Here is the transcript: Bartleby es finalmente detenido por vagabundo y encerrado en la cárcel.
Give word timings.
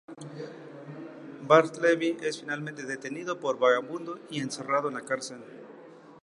Bartleby 1.43 2.17
es 2.23 2.39
finalmente 2.39 2.87
detenido 2.87 3.39
por 3.39 3.59
vagabundo 3.59 4.19
y 4.31 4.39
encerrado 4.39 4.87
en 4.87 4.95
la 4.95 5.01
cárcel. 5.05 5.41